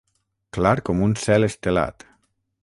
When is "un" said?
1.09-1.13